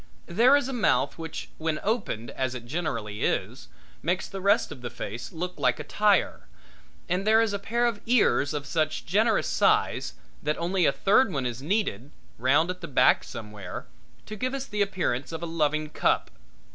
[0.25, 3.67] There is a mouth which when opened, as it generally is,
[4.01, 6.47] makes the rest of the face look like a tire,
[7.07, 11.31] and there is a pair of ears of such generous size that only a third
[11.31, 12.09] one is needed,
[12.39, 13.85] round at the back somewhere,
[14.25, 16.31] to give us the appearance of a loving cup.